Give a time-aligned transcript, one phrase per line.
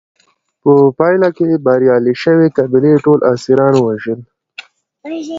[0.61, 4.19] په پایله کې به بریالۍ شوې قبیلې ټول اسیران وژل.